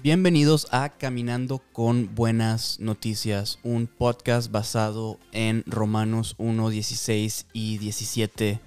Bienvenidos 0.00 0.68
a 0.70 0.90
Caminando 0.90 1.60
con 1.72 2.14
Buenas 2.14 2.78
Noticias, 2.78 3.58
un 3.64 3.88
podcast 3.88 4.48
basado 4.48 5.18
en 5.32 5.64
Romanos 5.66 6.36
1, 6.38 6.70
16 6.70 7.46
y 7.52 7.78
17. 7.78 8.60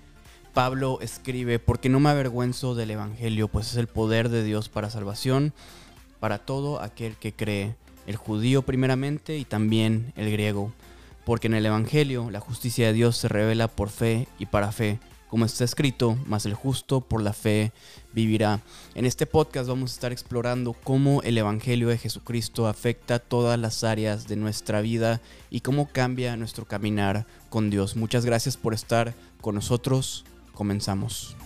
Pablo 0.53 0.99
escribe, 0.99 1.57
porque 1.57 1.87
no 1.87 2.01
me 2.01 2.09
avergüenzo 2.09 2.75
del 2.75 2.91
Evangelio, 2.91 3.47
pues 3.47 3.71
es 3.71 3.77
el 3.77 3.87
poder 3.87 4.27
de 4.27 4.43
Dios 4.43 4.67
para 4.67 4.89
salvación, 4.89 5.53
para 6.19 6.39
todo 6.39 6.81
aquel 6.81 7.15
que 7.15 7.31
cree, 7.31 7.75
el 8.07 8.17
judío 8.17 8.63
primeramente 8.63 9.37
y 9.37 9.45
también 9.45 10.11
el 10.17 10.29
griego, 10.33 10.73
porque 11.23 11.47
en 11.47 11.53
el 11.53 11.65
Evangelio 11.65 12.29
la 12.29 12.41
justicia 12.41 12.87
de 12.87 12.93
Dios 12.93 13.15
se 13.15 13.29
revela 13.29 13.69
por 13.69 13.87
fe 13.87 14.27
y 14.37 14.47
para 14.47 14.73
fe 14.73 14.99
como 15.31 15.45
está 15.45 15.63
escrito, 15.63 16.17
más 16.25 16.45
el 16.45 16.55
justo 16.55 16.99
por 16.99 17.21
la 17.21 17.31
fe 17.31 17.71
vivirá. 18.11 18.59
En 18.95 19.05
este 19.05 19.25
podcast 19.25 19.69
vamos 19.69 19.91
a 19.91 19.93
estar 19.93 20.11
explorando 20.11 20.73
cómo 20.73 21.21
el 21.21 21.37
Evangelio 21.37 21.87
de 21.87 21.97
Jesucristo 21.97 22.67
afecta 22.67 23.17
todas 23.17 23.57
las 23.57 23.85
áreas 23.85 24.27
de 24.27 24.35
nuestra 24.35 24.81
vida 24.81 25.21
y 25.49 25.61
cómo 25.61 25.87
cambia 25.87 26.35
nuestro 26.35 26.65
caminar 26.65 27.25
con 27.49 27.69
Dios. 27.69 27.95
Muchas 27.95 28.25
gracias 28.25 28.57
por 28.57 28.73
estar 28.73 29.13
con 29.39 29.55
nosotros. 29.55 30.25
Comenzamos. 30.53 31.37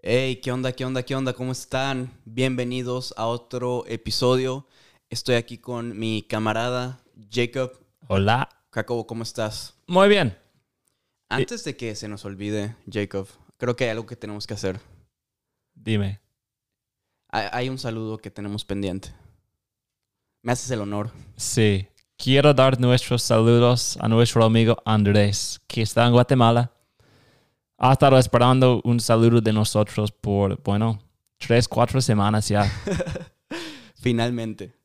Hey, 0.00 0.36
¿qué 0.36 0.52
onda? 0.52 0.72
¿Qué 0.72 0.86
onda? 0.86 1.02
¿Qué 1.02 1.14
onda? 1.14 1.34
¿Cómo 1.34 1.52
están? 1.52 2.18
Bienvenidos 2.24 3.12
a 3.18 3.26
otro 3.26 3.84
episodio 3.88 4.66
Estoy 5.08 5.36
aquí 5.36 5.58
con 5.58 5.96
mi 5.96 6.22
camarada 6.22 7.00
Jacob. 7.30 7.72
Hola. 8.08 8.48
Jacobo, 8.72 9.06
¿cómo 9.06 9.22
estás? 9.22 9.78
Muy 9.86 10.08
bien. 10.08 10.36
Antes 11.28 11.62
de 11.62 11.76
que 11.76 11.94
se 11.94 12.08
nos 12.08 12.24
olvide, 12.24 12.76
Jacob, 12.90 13.28
creo 13.56 13.76
que 13.76 13.84
hay 13.84 13.90
algo 13.90 14.06
que 14.06 14.16
tenemos 14.16 14.46
que 14.46 14.54
hacer. 14.54 14.80
Dime. 15.74 16.20
Hay 17.28 17.68
un 17.68 17.78
saludo 17.78 18.18
que 18.18 18.30
tenemos 18.30 18.64
pendiente. 18.64 19.12
Me 20.42 20.52
haces 20.52 20.70
el 20.70 20.80
honor. 20.80 21.10
Sí. 21.36 21.86
Quiero 22.16 22.52
dar 22.52 22.80
nuestros 22.80 23.22
saludos 23.22 23.98
a 24.00 24.08
nuestro 24.08 24.44
amigo 24.44 24.76
Andrés, 24.84 25.60
que 25.66 25.82
está 25.82 26.06
en 26.06 26.12
Guatemala. 26.12 26.72
Ha 27.78 27.92
estado 27.92 28.18
esperando 28.18 28.80
un 28.84 28.98
saludo 29.00 29.40
de 29.40 29.52
nosotros 29.52 30.10
por, 30.10 30.60
bueno, 30.62 30.98
tres, 31.38 31.68
cuatro 31.68 32.00
semanas 32.00 32.48
ya. 32.48 32.64
Finalmente. 33.94 34.75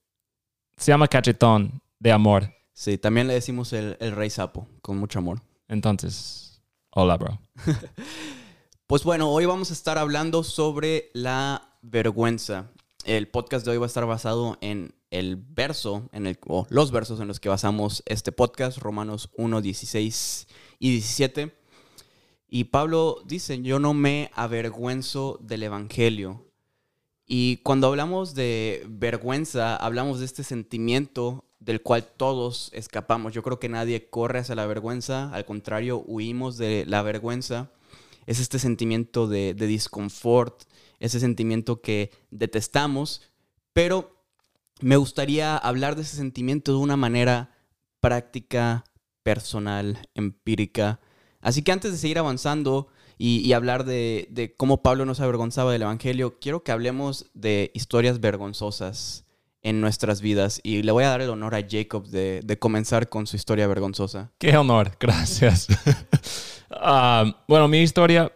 Se 0.82 0.92
llama 0.92 1.08
cachetón 1.08 1.80
de 2.00 2.12
amor. 2.12 2.56
Sí, 2.74 2.98
también 2.98 3.28
le 3.28 3.36
decimos 3.36 3.72
el, 3.72 3.96
rey 4.00 4.32
sapo, 4.32 4.68
con 4.82 4.98
mucho 4.98 5.20
amor. 5.20 5.44
Entonces, 5.68 6.60
hola, 6.90 7.18
bro. 7.18 7.40
pues 8.88 9.04
bueno, 9.04 9.30
hoy 9.30 9.46
vamos 9.46 9.70
a 9.70 9.74
estar 9.74 10.00
hablando 10.00 10.44
sobre 10.44 11.12
la 11.14 11.78
vergüenza. 11.84 12.72
El 13.06 13.28
podcast 13.28 13.64
de 13.64 13.74
hoy 13.74 13.78
va 13.78 13.86
a 13.86 13.94
estar 13.94 14.08
basado 14.08 14.58
en 14.62 14.96
el 15.12 15.36
verso, 15.36 16.10
en 16.14 16.26
el, 16.26 16.40
o 16.48 16.66
los 16.72 16.90
versos 16.90 17.20
en 17.20 17.28
los 17.28 17.40
que 17.40 17.50
basamos 17.50 18.02
este 18.08 18.32
podcast, 18.32 18.80
Romanos 18.80 19.30
1, 19.38 19.62
16 19.62 20.48
y 20.80 20.90
17. 20.94 21.56
Y 22.48 22.64
Pablo 22.64 23.22
dice, 23.28 23.62
yo 23.62 23.78
no 23.78 23.94
me 23.94 24.32
avergüenzo 24.34 25.38
del 25.44 25.62
Evangelio. 25.62 26.51
Y 27.34 27.62
cuando 27.64 27.88
hablamos 27.88 28.36
de 28.36 28.86
vergüenza, 28.90 29.78
hablamos 29.78 30.20
de 30.20 30.26
este 30.26 30.44
sentimiento 30.44 31.46
del 31.62 31.82
cual 31.82 32.04
todos 32.04 32.70
escapamos. 32.74 33.32
Yo 33.32 33.42
creo 33.42 33.58
que 33.58 33.70
nadie 33.70 34.10
corre 34.10 34.40
hacia 34.40 34.54
la 34.54 34.66
vergüenza, 34.66 35.34
al 35.34 35.46
contrario, 35.46 36.04
huimos 36.06 36.58
de 36.58 36.84
la 36.86 37.02
vergüenza. 37.04 37.72
Es 38.26 38.42
este 38.42 38.60
sentimiento 38.60 39.30
de, 39.30 39.54
de 39.54 39.66
disconfort, 39.66 40.64
ese 41.00 41.22
sentimiento 41.22 41.80
que 41.80 42.12
detestamos, 42.32 43.22
pero 43.72 44.26
me 44.82 44.98
gustaría 44.98 45.56
hablar 45.56 45.96
de 45.96 46.02
ese 46.02 46.18
sentimiento 46.18 46.74
de 46.74 46.80
una 46.80 46.98
manera 46.98 47.56
práctica, 48.02 48.84
personal, 49.24 50.06
empírica. 50.16 51.00
Así 51.40 51.62
que 51.62 51.72
antes 51.72 51.94
de 51.94 51.98
seguir 51.98 52.20
avanzando, 52.20 52.90
y, 53.24 53.54
hablar 53.54 53.86
de, 53.86 54.56
cómo 54.58 54.82
Pablo 54.82 55.06
no 55.06 55.14
se 55.14 55.22
avergonzaba 55.22 55.72
del 55.72 55.84
Evangelio, 55.84 56.40
quiero 56.40 56.64
que 56.64 56.72
hablemos 56.72 57.28
de 57.36 57.70
historias 57.76 58.20
vergonzosas 58.20 59.26
en 59.62 59.80
nuestras 59.80 60.22
vidas. 60.22 60.60
Y 60.64 60.82
le 60.82 60.92
voy 60.92 61.04
a 61.04 61.10
dar 61.10 61.22
el 61.22 61.30
honor 61.30 61.54
a 61.54 61.64
Jacob 61.70 62.08
de, 62.08 62.58
comenzar 62.60 63.10
con 63.10 63.28
su 63.28 63.36
historia 63.36 63.68
vergonzosa. 63.68 64.32
Qué 64.40 64.58
honor, 64.58 64.94
gracias. 65.00 65.68
Ah, 66.72 67.26
bueno, 67.48 67.68
mi 67.68 67.82
historia 67.82 68.32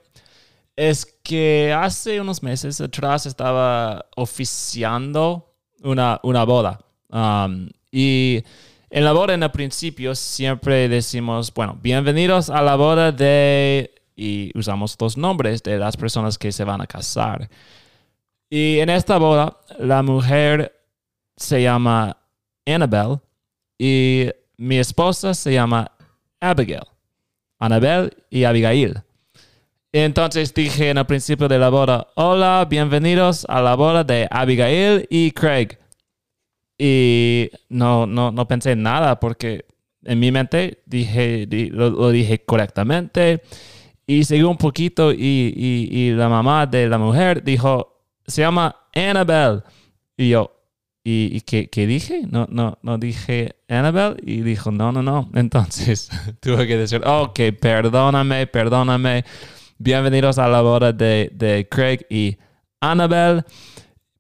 es 0.76 1.04
que 1.24 1.74
hace 1.76 2.22
unos 2.22 2.44
meses 2.44 2.80
atrás 2.80 3.26
estaba 3.26 4.06
oficiando 4.16 5.56
una, 5.82 6.20
una 6.22 6.44
boda. 6.44 6.80
Um, 7.10 7.70
y 7.92 8.44
en 8.92 9.04
la 9.04 9.14
boda, 9.14 9.34
en 9.34 9.42
el 9.42 9.52
principio, 9.52 10.14
siempre 10.14 10.88
decimos, 10.90 11.52
bueno, 11.56 11.80
bienvenidos 11.82 12.52
a 12.52 12.62
la 12.62 12.76
boda 12.76 13.12
de 13.12 13.95
y 14.16 14.52
usamos 14.58 14.96
los 15.00 15.18
nombres 15.18 15.62
de 15.64 15.78
las 15.78 15.98
personas 15.98 16.38
que 16.38 16.52
se 16.52 16.64
van 16.64 16.82
a 16.82 16.88
casar. 16.88 17.50
Y 18.50 18.80
en 18.80 18.90
esta 18.90 19.18
boda, 19.18 19.58
la 19.80 20.02
mujer 20.02 20.74
se 21.36 21.62
llama 21.62 22.18
Annabelle 22.66 23.20
y 23.78 24.30
mi 24.58 24.78
esposa 24.78 25.34
se 25.34 25.54
llama 25.54 25.92
Abigail. 26.40 26.84
Annabelle 27.60 28.12
y 28.30 28.44
Abigail. 28.44 29.02
Entonces 29.92 30.54
dije 30.54 30.90
en 30.90 30.98
el 30.98 31.06
principio 31.06 31.48
de 31.48 31.58
la 31.58 31.70
boda, 31.70 32.08
hola, 32.16 32.66
bienvenidos 32.70 33.46
a 33.50 33.62
la 33.62 33.76
boda 33.76 34.04
de 34.04 34.28
Abigail 34.30 35.08
y 35.10 35.32
Craig. 35.32 35.78
Y 36.78 37.50
no, 37.70 38.06
no, 38.06 38.32
no 38.32 38.48
pensé 38.48 38.76
nada 38.76 39.20
porque 39.20 39.66
en 40.04 40.20
mi 40.20 40.32
mente 40.32 40.84
dije, 40.86 41.48
lo 41.72 42.10
dije 42.10 42.44
correctamente 42.44 43.42
y 44.08 44.24
siguió 44.24 44.50
un 44.50 44.58
poquito 44.58 45.12
y, 45.12 46.14
la 46.16 46.30
mamá 46.30 46.66
de 46.66 46.88
la 46.88 46.98
mujer 46.98 47.44
dijo, 47.44 48.04
se 48.26 48.42
llama 48.42 48.76
Annabelle. 48.94 49.64
Y 50.16 50.30
yo, 50.30 50.52
¿y, 51.04 51.42
qué, 51.42 51.88
dije? 51.88 52.22
No, 52.30 52.48
no, 52.50 52.78
no 52.84 52.98
dije 52.98 53.56
Annabelle. 53.68 54.18
Y 54.24 54.42
dijo, 54.42 54.72
no, 54.72 54.92
no, 54.92 55.02
no. 55.02 55.30
Entonces 55.34 56.10
tuve 56.40 56.68
que 56.68 56.78
decir, 56.78 57.02
ok, 57.06 57.40
perdóname, 57.60 58.46
perdóname. 58.48 59.26
Bienvenidos 59.78 60.38
a 60.38 60.48
la 60.48 60.62
boda 60.62 60.94
de, 60.94 61.32
de 61.34 61.68
Craig 61.68 62.06
y 62.10 62.38
Annabelle. 62.80 63.44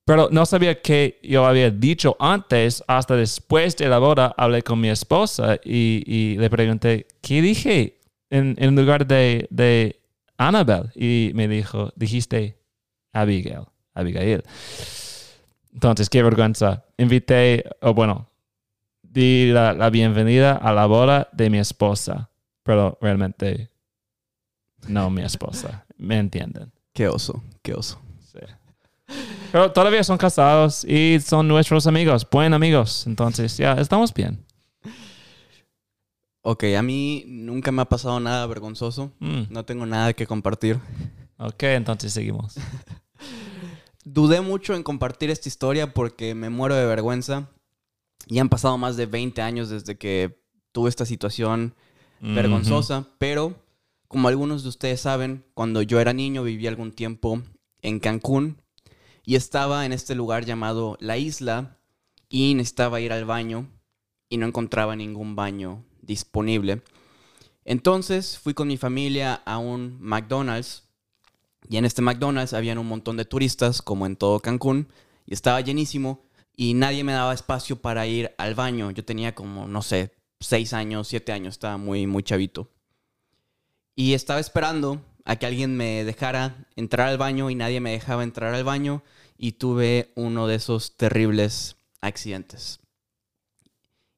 Pero 0.04 0.30
no 0.32 0.46
sabía 0.46 0.82
que 0.82 1.20
yo 1.24 1.46
había 1.46 1.72
dicho 1.72 2.16
antes, 2.20 2.84
hasta 2.88 3.16
después 3.16 3.76
de 3.78 3.88
la 3.88 3.98
boda, 3.98 4.36
hablé 4.38 4.62
con 4.62 4.80
mi 4.80 4.90
esposa 4.90 5.60
y, 5.64 6.04
y 6.06 6.38
le 6.38 6.48
pregunté, 6.50 7.08
¿qué 7.22 7.42
dije? 7.42 7.96
En, 8.30 8.76
lugar 8.76 9.08
de, 9.08 9.48
de 9.50 10.02
Annabelle. 10.38 10.90
Y 10.96 11.32
me 11.34 11.48
dijo, 11.48 11.92
dijiste 11.96 12.58
Abigail, 13.14 13.66
Abigail. 13.94 14.44
Entonces, 15.74 16.10
qué 16.10 16.24
vergüenza. 16.24 16.86
Invité, 16.98 17.66
o 17.82 17.94
bueno, 17.94 18.30
di 19.02 19.52
la, 19.52 19.90
bienvenida 19.90 20.54
a 20.54 20.74
la 20.74 20.86
boda 20.86 21.30
de 21.32 21.50
mi 21.50 21.58
esposa, 21.58 22.30
pero 22.64 22.98
realmente 23.02 23.70
no 24.88 25.10
mi 25.10 25.22
esposa. 25.24 25.86
¿Me 25.98 26.18
entienden? 26.18 26.72
Qué 26.94 27.08
oso, 27.08 27.44
qué 27.62 27.74
oso. 27.74 28.00
Sí. 28.20 28.40
Pero 29.52 29.72
todavía 29.72 30.04
son 30.04 30.18
casados 30.18 30.84
y 30.84 31.20
son 31.22 31.48
nuestros 31.48 31.88
amigos, 31.88 32.28
buenos 32.30 32.56
amigos. 32.56 33.08
Entonces, 33.08 33.58
ya, 33.58 33.74
estamos 33.74 34.14
bien. 34.14 34.46
Ok, 36.48 36.64
a 36.78 36.84
mí 36.84 37.24
nunca 37.26 37.72
me 37.72 37.82
ha 37.82 37.90
pasado 37.90 38.20
nada 38.20 38.46
vergonzoso. 38.46 39.12
Mm. 39.18 39.46
No 39.50 39.66
tengo 39.66 39.88
nada 39.88 40.14
que 40.14 40.28
compartir. 40.28 40.80
Ok, 41.40 41.64
entonces 41.64 42.14
seguimos. 42.14 42.54
Dudé 44.06 44.42
mucho 44.42 44.76
en 44.76 44.84
compartir 44.84 45.32
esta 45.32 45.50
historia 45.50 45.92
porque 45.92 46.36
me 46.36 46.52
muero 46.52 46.76
de 46.76 46.86
vergüenza. 46.86 47.50
Y 48.28 48.38
han 48.38 48.50
pasado 48.50 48.78
más 48.78 48.96
de 48.96 49.08
20 49.08 49.42
años 49.42 49.70
desde 49.70 49.98
que 49.98 50.40
tuve 50.72 50.90
esta 50.90 51.08
situación 51.08 51.74
vergonzosa. 52.22 53.08
Pero, 53.18 53.56
como 54.08 54.28
algunos 54.28 54.62
de 54.62 54.70
ustedes 54.70 55.02
saben, 55.02 55.46
cuando 55.56 55.82
yo 55.82 56.00
era 56.00 56.14
niño 56.14 56.44
viví 56.44 56.68
algún 56.68 56.92
tiempo 56.92 57.42
en 57.82 58.00
Cancún. 58.00 58.62
Y 59.24 59.34
estaba 59.34 59.84
en 59.88 59.94
este 59.94 60.14
lugar 60.14 60.46
llamado 60.46 60.96
La 61.00 61.18
Isla. 61.18 61.80
Y 62.30 62.54
necesitaba 62.54 63.02
ir 63.02 63.12
al 63.12 63.26
baño. 63.26 63.68
Y 64.30 64.38
no 64.38 64.46
encontraba 64.46 64.96
ningún 64.96 65.36
baño 65.36 65.84
disponible. 66.06 66.82
Entonces 67.64 68.38
fui 68.38 68.54
con 68.54 68.68
mi 68.68 68.78
familia 68.78 69.42
a 69.46 69.58
un 69.58 69.98
McDonald's 70.00 70.84
y 71.70 71.78
en 71.78 71.86
este 71.86 72.02
McDonald's 72.02 72.54
habían 72.54 72.78
un 72.78 72.88
montón 72.88 73.18
de 73.18 73.26
turistas, 73.26 73.82
como 73.82 74.06
en 74.06 74.16
todo 74.16 74.40
Cancún, 74.40 74.88
y 75.26 75.34
estaba 75.34 75.62
llenísimo 75.62 76.24
y 76.56 76.74
nadie 76.74 77.04
me 77.04 77.14
daba 77.14 77.34
espacio 77.34 77.82
para 77.82 78.06
ir 78.08 78.34
al 78.38 78.56
baño. 78.56 78.92
Yo 78.92 79.04
tenía 79.04 79.34
como, 79.34 79.68
no 79.68 79.82
sé, 79.82 80.14
seis 80.40 80.74
años, 80.74 81.08
siete 81.08 81.32
años, 81.32 81.56
estaba 81.56 81.78
muy, 81.78 82.08
muy 82.08 82.24
chavito. 82.24 82.70
Y 83.96 84.14
estaba 84.14 84.40
esperando 84.40 85.04
a 85.24 85.38
que 85.38 85.46
alguien 85.46 85.76
me 85.76 86.04
dejara 86.04 86.68
entrar 86.76 87.08
al 87.08 87.18
baño 87.18 87.50
y 87.50 87.56
nadie 87.56 87.80
me 87.82 87.92
dejaba 87.92 88.24
entrar 88.24 88.54
al 88.54 88.64
baño 88.64 89.04
y 89.38 89.54
tuve 89.54 90.12
uno 90.16 90.48
de 90.48 90.56
esos 90.56 90.98
terribles 90.98 91.78
accidentes. 92.02 92.80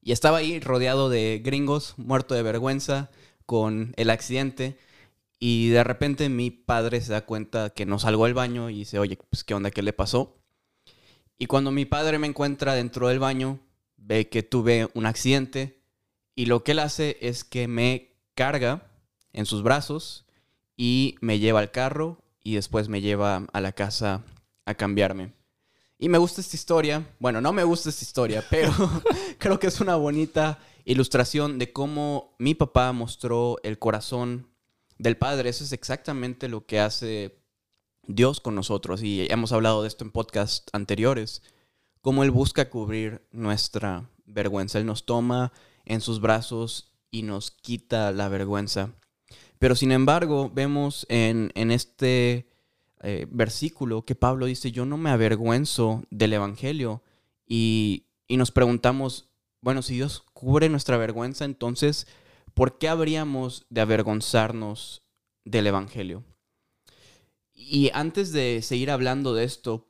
Y 0.08 0.14
estaba 0.14 0.38
ahí 0.38 0.62
rodeado 0.62 1.10
de 1.10 1.42
gringos, 1.44 1.96
muerto 1.98 2.34
de 2.34 2.42
vergüenza 2.42 3.12
con 3.46 3.94
el 3.98 4.10
accidente. 4.10 4.78
Y 5.38 5.68
de 5.68 5.84
repente 5.84 6.30
mi 6.30 6.50
padre 6.50 7.02
se 7.02 7.12
da 7.12 7.26
cuenta 7.26 7.72
que 7.72 7.86
no 7.86 8.00
salgo 8.00 8.24
al 8.24 8.34
baño 8.34 8.70
y 8.70 8.78
dice, 8.78 9.00
oye, 9.00 9.18
pues 9.30 9.44
qué 9.44 9.54
onda, 9.54 9.70
qué 9.70 9.82
le 9.82 9.92
pasó. 9.92 10.38
Y 11.38 11.48
cuando 11.48 11.72
mi 11.72 11.84
padre 11.84 12.20
me 12.20 12.28
encuentra 12.28 12.74
dentro 12.74 13.10
del 13.10 13.20
baño, 13.20 13.60
ve 13.98 14.30
que 14.30 14.44
tuve 14.44 14.88
un 14.94 15.06
accidente 15.06 15.82
y 16.36 16.46
lo 16.46 16.64
que 16.64 16.72
él 16.72 16.80
hace 16.80 17.18
es 17.20 17.44
que 17.44 17.68
me 17.68 18.16
carga 18.34 18.90
en 19.34 19.46
sus 19.46 19.62
brazos 19.62 20.26
y 20.78 21.16
me 21.20 21.40
lleva 21.40 21.60
al 21.60 21.72
carro 21.72 22.24
y 22.42 22.56
después 22.56 22.88
me 22.88 23.02
lleva 23.02 23.46
a 23.52 23.60
la 23.60 23.74
casa 23.74 24.24
a 24.64 24.74
cambiarme. 24.74 25.37
Y 26.00 26.10
me 26.10 26.18
gusta 26.20 26.42
esta 26.42 26.56
historia. 26.56 27.08
Bueno, 27.20 27.42
no 27.42 27.54
me 27.54 27.64
gusta 27.64 27.90
esta 27.90 28.04
historia, 28.04 28.44
pero 28.50 28.72
creo 29.40 29.60
que 29.60 29.68
es 29.68 29.82
una 29.82 29.96
bonita 29.96 30.60
ilustración 30.86 31.58
de 31.58 31.74
cómo 31.74 32.36
mi 32.38 32.54
papá 32.54 32.92
mostró 32.92 33.58
el 33.64 33.80
corazón 33.80 34.48
del 35.00 35.18
Padre. 35.18 35.50
Eso 35.50 35.64
es 35.64 35.74
exactamente 35.74 36.48
lo 36.48 36.66
que 36.66 36.80
hace 36.80 37.40
Dios 38.04 38.40
con 38.40 38.54
nosotros. 38.54 39.02
Y 39.02 39.28
hemos 39.30 39.52
hablado 39.52 39.82
de 39.82 39.88
esto 39.88 40.04
en 40.04 40.12
podcasts 40.12 40.70
anteriores. 40.72 41.42
Cómo 42.02 42.24
Él 42.24 42.32
busca 42.32 42.70
cubrir 42.70 43.28
nuestra 43.32 44.10
vergüenza. 44.26 44.78
Él 44.78 44.86
nos 44.86 45.06
toma 45.06 45.52
en 45.84 46.02
sus 46.02 46.22
brazos 46.22 46.94
y 47.10 47.24
nos 47.24 47.50
quita 47.50 48.12
la 48.12 48.30
vergüenza. 48.30 48.94
Pero 49.58 49.76
sin 49.76 49.92
embargo, 49.92 50.52
vemos 50.54 51.08
en, 51.10 51.52
en 51.56 51.72
este 51.72 52.47
eh, 53.02 53.28
versículo 53.30 54.04
que 54.06 54.16
Pablo 54.16 54.46
dice, 54.46 54.72
yo 54.72 54.86
no 54.86 54.98
me 54.98 55.10
avergüenzo 55.10 56.04
del 56.10 56.34
Evangelio. 56.34 57.04
Y, 57.46 58.06
y 58.28 58.38
nos 58.38 58.52
preguntamos, 58.52 59.30
bueno, 59.62 59.82
si 59.82 59.96
Dios 59.96 60.24
cubre 60.34 60.70
nuestra 60.70 60.98
vergüenza, 60.98 61.46
entonces, 61.46 62.08
¿por 62.54 62.78
qué 62.78 62.90
habríamos 62.90 63.66
de 63.70 63.82
avergonzarnos 63.82 65.04
del 65.46 65.68
Evangelio? 65.68 66.24
Y 67.54 67.90
antes 67.94 68.32
de 68.32 68.62
seguir 68.62 68.92
hablando 68.92 69.34
de 69.34 69.44
esto, 69.44 69.88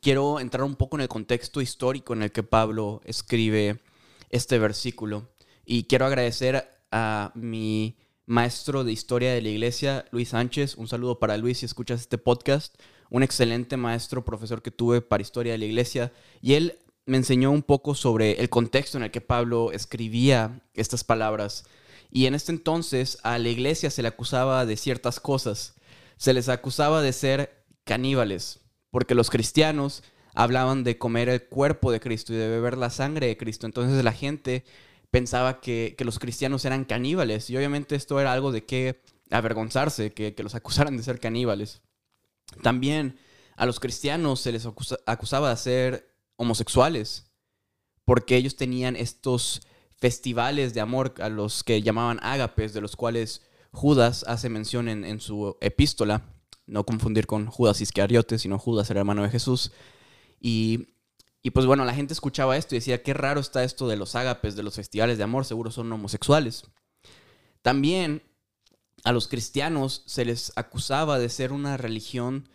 quiero 0.00 0.40
entrar 0.40 0.64
un 0.64 0.76
poco 0.76 0.96
en 0.96 1.02
el 1.02 1.08
contexto 1.08 1.60
histórico 1.60 2.12
en 2.12 2.22
el 2.22 2.32
que 2.32 2.42
Pablo 2.42 3.00
escribe 3.04 3.80
este 4.28 4.58
versículo. 4.58 5.30
Y 5.64 5.84
quiero 5.84 6.06
agradecer 6.06 6.68
a 6.90 7.32
mi 7.34 7.96
maestro 8.30 8.84
de 8.84 8.92
historia 8.92 9.34
de 9.34 9.42
la 9.42 9.48
iglesia, 9.48 10.04
Luis 10.12 10.28
Sánchez. 10.28 10.76
Un 10.76 10.86
saludo 10.86 11.18
para 11.18 11.36
Luis 11.36 11.58
si 11.58 11.66
escuchas 11.66 12.00
este 12.00 12.16
podcast. 12.16 12.80
Un 13.10 13.24
excelente 13.24 13.76
maestro, 13.76 14.24
profesor 14.24 14.62
que 14.62 14.70
tuve 14.70 15.02
para 15.02 15.20
historia 15.20 15.50
de 15.50 15.58
la 15.58 15.64
iglesia. 15.64 16.12
Y 16.40 16.54
él 16.54 16.78
me 17.06 17.16
enseñó 17.16 17.50
un 17.50 17.64
poco 17.64 17.96
sobre 17.96 18.40
el 18.40 18.48
contexto 18.48 18.98
en 18.98 19.02
el 19.02 19.10
que 19.10 19.20
Pablo 19.20 19.72
escribía 19.72 20.62
estas 20.74 21.02
palabras. 21.02 21.64
Y 22.12 22.26
en 22.26 22.36
este 22.36 22.52
entonces 22.52 23.18
a 23.24 23.36
la 23.38 23.48
iglesia 23.48 23.90
se 23.90 24.02
le 24.02 24.08
acusaba 24.08 24.64
de 24.64 24.76
ciertas 24.76 25.18
cosas. 25.18 25.74
Se 26.16 26.32
les 26.32 26.48
acusaba 26.48 27.02
de 27.02 27.12
ser 27.12 27.64
caníbales, 27.82 28.60
porque 28.92 29.16
los 29.16 29.28
cristianos 29.28 30.04
hablaban 30.36 30.84
de 30.84 30.98
comer 30.98 31.28
el 31.28 31.42
cuerpo 31.42 31.90
de 31.90 31.98
Cristo 31.98 32.32
y 32.32 32.36
de 32.36 32.48
beber 32.48 32.78
la 32.78 32.90
sangre 32.90 33.26
de 33.26 33.36
Cristo. 33.36 33.66
Entonces 33.66 34.04
la 34.04 34.12
gente 34.12 34.64
pensaba 35.10 35.60
que, 35.60 35.96
los 36.00 36.18
cristianos 36.18 36.64
eran 36.64 36.84
caníbales 36.84 37.50
y 37.50 37.56
obviamente 37.56 37.96
esto 37.96 38.20
era 38.20 38.32
algo 38.32 38.52
de 38.52 38.64
que 38.64 39.02
avergonzarse, 39.30 40.12
que, 40.12 40.34
los 40.42 40.54
acusaran 40.54 40.96
de 40.96 41.02
ser 41.02 41.20
caníbales. 41.20 41.82
También 42.62 43.18
a 43.56 43.66
los 43.66 43.80
cristianos 43.80 44.40
se 44.40 44.52
les 44.52 44.66
acusaba 45.06 45.50
de 45.50 45.56
ser 45.56 46.16
homosexuales 46.36 47.30
porque 48.04 48.36
ellos 48.36 48.56
tenían 48.56 48.96
estos 48.96 49.62
festivales 49.98 50.74
de 50.74 50.80
amor 50.80 51.14
a 51.20 51.28
los 51.28 51.62
que 51.62 51.82
llamaban 51.82 52.18
ágapes, 52.22 52.72
de 52.72 52.80
los 52.80 52.96
cuales 52.96 53.42
Judas 53.72 54.24
hace 54.26 54.48
mención 54.48 54.88
en, 54.88 55.04
en 55.04 55.20
su 55.20 55.56
epístola, 55.60 56.22
no 56.66 56.84
confundir 56.86 57.26
con 57.26 57.46
Judas 57.46 57.80
Iscariote, 57.80 58.38
sino 58.38 58.58
Judas, 58.58 58.90
el 58.90 58.96
hermano 58.96 59.22
de 59.22 59.28
Jesús. 59.28 59.72
Y 60.40 60.94
y 61.42 61.50
pues 61.50 61.66
bueno, 61.66 61.84
la 61.84 61.94
gente 61.94 62.12
escuchaba 62.12 62.56
esto 62.56 62.74
y 62.74 62.78
decía, 62.78 63.02
qué 63.02 63.14
raro 63.14 63.40
está 63.40 63.64
esto 63.64 63.88
de 63.88 63.96
los 63.96 64.14
ágapes, 64.14 64.56
de 64.56 64.62
los 64.62 64.74
festivales 64.74 65.16
de 65.16 65.24
amor, 65.24 65.44
seguro 65.46 65.70
son 65.70 65.90
homosexuales. 65.90 66.64
También 67.62 68.22
a 69.04 69.12
los 69.12 69.28
cristianos 69.28 70.02
se 70.06 70.26
les 70.26 70.52
acusaba 70.56 71.18
de 71.18 71.30
ser 71.30 71.52
una 71.52 71.78
religión 71.78 72.48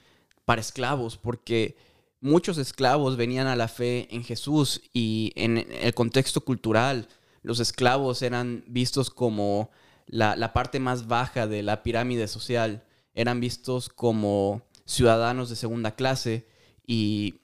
para 0.46 0.62
esclavos, 0.62 1.18
porque 1.18 1.78
muchos 2.22 2.60
esclavos 2.60 3.18
venían 3.18 3.48
a 3.48 3.56
la 3.56 3.68
fe 3.68 4.08
en 4.14 4.24
Jesús 4.24 4.82
y 4.94 5.32
en 5.36 5.58
el 5.58 5.94
contexto 5.96 6.42
cultural 6.42 7.08
los 7.42 7.60
esclavos 7.60 8.22
eran 8.22 8.64
vistos 8.68 9.10
como 9.10 9.72
la, 10.06 10.36
la 10.36 10.54
parte 10.54 10.80
más 10.80 11.08
baja 11.08 11.48
de 11.48 11.64
la 11.64 11.82
pirámide 11.82 12.28
social, 12.28 12.84
eran 13.16 13.40
vistos 13.40 13.90
como 13.90 14.62
ciudadanos 14.86 15.50
de 15.50 15.56
segunda 15.56 15.96
clase 15.96 16.48
y 16.86 17.42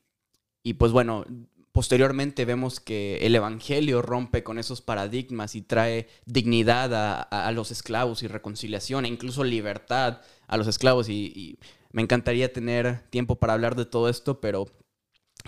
y 0.64 0.74
pues 0.76 0.92
bueno, 0.92 1.26
posteriormente 1.72 2.46
vemos 2.46 2.80
que 2.80 3.18
el 3.26 3.36
Evangelio 3.36 4.02
rompe 4.02 4.44
con 4.44 4.60
esos 4.60 4.82
paradigmas 4.82 5.56
y 5.56 5.62
trae 5.62 6.08
dignidad 6.26 7.28
a, 7.30 7.52
los 7.52 7.72
esclavos 7.72 8.24
y 8.24 8.28
reconciliación 8.28 9.06
e 9.06 9.10
incluso 9.10 9.44
libertad 9.44 10.22
a 10.48 10.58
los 10.58 10.68
esclavos. 10.68 11.10
Y, 11.10 11.60
me 11.94 12.02
encantaría 12.02 12.54
tener 12.54 13.02
tiempo 13.10 13.36
para 13.36 13.52
hablar 13.52 13.76
de 13.76 13.84
todo 13.84 14.08
esto, 14.08 14.40
pero 14.40 14.70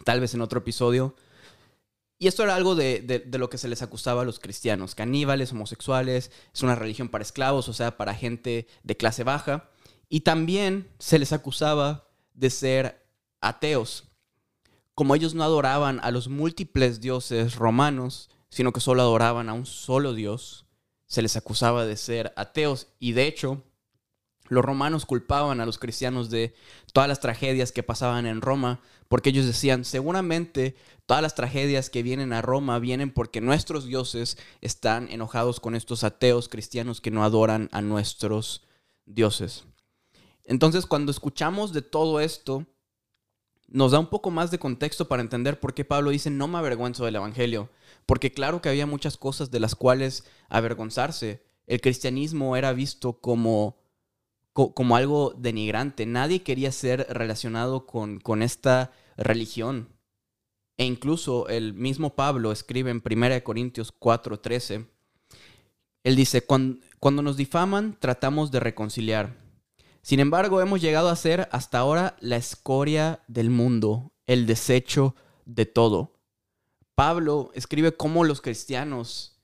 tal 0.03 0.19
vez 0.19 0.33
en 0.33 0.41
otro 0.41 0.59
episodio. 0.59 1.15
Y 2.19 2.27
esto 2.27 2.43
era 2.43 2.55
algo 2.55 2.75
de, 2.75 2.99
de, 2.99 3.39
lo 3.39 3.49
que 3.49 3.57
se 3.57 3.69
les 3.69 3.81
acusaba 3.81 4.23
a 4.23 4.25
los 4.25 4.41
cristianos, 4.41 4.93
caníbales, 4.93 5.53
homosexuales, 5.53 6.31
es 6.53 6.61
una 6.61 6.75
religión 6.75 7.07
para 7.07 7.21
esclavos, 7.21 7.69
o 7.69 7.73
sea, 7.73 7.95
para 7.95 8.13
gente 8.13 8.67
de 8.83 8.97
clase 8.97 9.23
baja. 9.23 9.69
Y 10.09 10.21
también 10.21 10.89
se 10.99 11.17
les 11.17 11.31
acusaba 11.31 12.09
de 12.33 12.49
ser 12.49 13.05
ateos 13.39 14.12
como 14.95 15.15
ellos 15.15 15.33
no 15.33 15.43
adoraban 15.43 15.99
a 16.03 16.11
los 16.11 16.27
múltiples 16.27 17.01
dioses 17.01 17.55
romanos, 17.55 18.29
sino 18.49 18.71
que 18.71 18.79
solo 18.79 19.01
adoraban 19.01 19.49
a 19.49 19.53
un 19.53 19.65
solo 19.65 20.13
dios, 20.13 20.65
se 21.07 21.21
les 21.21 21.35
acusaba 21.35 21.85
de 21.85 21.97
ser 21.97 22.33
ateos 22.35 22.87
y 22.99 23.13
de 23.13 23.27
hecho 23.27 23.63
los 24.49 24.63
romanos 24.63 25.05
culpaban 25.05 25.61
a 25.61 25.65
los 25.65 25.77
cristianos 25.77 26.29
de 26.29 26.53
todas 26.91 27.07
las 27.07 27.19
tragedias 27.19 27.71
que 27.71 27.81
pasaban 27.81 28.25
en 28.25 28.41
Roma, 28.41 28.81
porque 29.07 29.29
ellos 29.29 29.45
decían, 29.45 29.85
seguramente 29.85 30.75
todas 31.05 31.23
las 31.23 31.35
tragedias 31.35 31.89
que 31.89 32.03
vienen 32.03 32.33
a 32.33 32.41
Roma 32.41 32.79
vienen 32.79 33.11
porque 33.11 33.41
nuestros 33.41 33.85
dioses 33.85 34.37
están 34.61 35.09
enojados 35.09 35.59
con 35.59 35.75
estos 35.75 36.03
ateos 36.03 36.49
cristianos 36.49 37.01
que 37.01 37.11
no 37.11 37.23
adoran 37.23 37.69
a 37.71 37.81
nuestros 37.81 38.63
dioses. 39.05 39.65
Entonces, 40.45 40.85
cuando 40.85 41.11
escuchamos 41.11 41.71
de 41.73 41.81
todo 41.81 42.19
esto, 42.19 42.65
nos 43.67 43.91
da 43.91 43.99
un 43.99 44.07
poco 44.07 44.31
más 44.31 44.51
de 44.51 44.59
contexto 44.59 45.07
para 45.07 45.21
entender 45.21 45.59
por 45.59 45.73
qué 45.73 45.85
Pablo 45.85 46.11
dice 46.11 46.29
no 46.29 46.47
me 46.47 46.57
avergüenzo 46.57 47.05
del 47.05 47.15
Evangelio. 47.15 47.69
Porque 48.05 48.31
claro 48.31 48.61
que 48.61 48.69
había 48.69 48.85
muchas 48.85 49.17
cosas 49.17 49.51
de 49.51 49.59
las 49.59 49.75
cuales 49.75 50.25
avergonzarse. 50.49 51.43
El 51.67 51.81
cristianismo 51.81 52.57
era 52.57 52.73
visto 52.73 53.13
como, 53.13 53.77
como 54.51 54.95
algo 54.95 55.33
denigrante. 55.37 56.05
Nadie 56.05 56.43
quería 56.43 56.71
ser 56.71 57.07
relacionado 57.09 57.85
con, 57.85 58.19
con 58.19 58.41
esta 58.41 58.91
religión. 59.17 59.89
E 60.77 60.85
incluso 60.85 61.47
el 61.47 61.73
mismo 61.73 62.15
Pablo 62.15 62.51
escribe 62.51 62.91
en 62.91 63.01
1 63.03 63.43
Corintios 63.43 63.93
4:13. 63.97 64.87
Él 66.03 66.15
dice, 66.17 66.45
cuando 66.45 67.21
nos 67.21 67.37
difaman 67.37 67.97
tratamos 67.99 68.51
de 68.51 68.59
reconciliar 68.59 69.42
sin 70.03 70.19
embargo, 70.19 70.59
hemos 70.59 70.81
llegado 70.81 71.07
a 71.07 71.15
ser 71.15 71.47
hasta 71.53 71.79
ahora 71.79 72.17
la 72.19 72.35
escoria 72.35 73.23
del 73.29 73.49
mundo, 73.49 74.11
el 74.25 74.45
desecho 74.45 75.15
de 75.45 75.65
todo. 75.65 76.19
Pablo 76.93 77.51
escribe 77.55 77.95
cómo 77.95 78.25
los 78.25 78.41
cristianos 78.41 79.41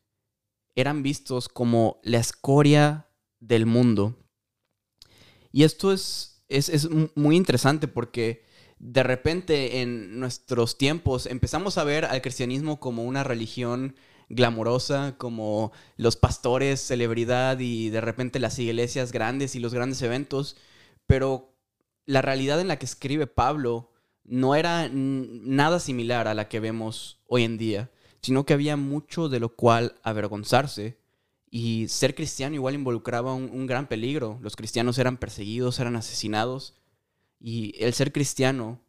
eran 0.76 1.02
vistos 1.02 1.48
como 1.48 2.02
la 2.04 2.20
escoria 2.20 3.08
del 3.40 3.66
mundo. 3.66 4.18
Y 5.54 5.64
esto 5.64 5.94
es, 5.94 6.44
es, 6.50 6.68
es 6.68 6.90
muy 7.16 7.38
interesante 7.38 7.88
porque 7.88 8.44
de 8.80 9.04
repente 9.04 9.82
en 9.82 10.20
nuestros 10.20 10.78
tiempos 10.78 11.26
empezamos 11.26 11.78
a 11.78 11.86
ver 11.86 12.04
al 12.04 12.22
cristianismo 12.22 12.82
como 12.82 13.06
una 13.06 13.24
religión 13.24 13.96
glamurosa 14.30 15.16
como 15.18 15.72
los 15.98 16.16
pastores, 16.16 16.80
celebridad 16.80 17.60
y 17.60 17.90
de 17.90 18.02
repente 18.02 18.40
las 18.40 18.58
iglesias 18.60 19.12
grandes 19.12 19.56
y 19.56 19.60
los 19.60 19.74
grandes 19.74 20.02
eventos, 20.02 20.56
pero 21.08 21.54
la 22.06 22.22
realidad 22.22 22.62
en 22.62 22.68
la 22.68 22.78
que 22.78 22.86
escribe 22.86 23.28
Pablo 23.28 23.92
no 24.24 24.56
era 24.56 24.90
nada 24.92 25.80
similar 25.80 26.28
a 26.28 26.36
la 26.36 26.48
que 26.48 26.60
vemos 26.60 27.20
hoy 27.28 27.44
en 27.44 27.58
día, 27.58 27.92
sino 28.22 28.46
que 28.46 28.54
había 28.54 28.78
mucho 28.78 29.30
de 29.30 29.40
lo 29.40 29.56
cual 29.56 29.96
avergonzarse 30.04 30.98
Y 31.52 31.88
ser 31.88 32.14
cristiano 32.14 32.56
igual 32.56 32.76
involucraba 32.76 33.34
un, 33.34 33.66
gran 33.66 33.88
peligro. 33.88 34.38
Los 34.42 34.56
cristianos 34.56 35.00
eran 35.00 35.18
perseguidos, 35.18 35.80
eran 35.80 35.96
asesinados. 35.96 36.76
Y 37.40 37.74
el 37.84 37.94
ser 37.94 38.12
cristiano 38.12 38.80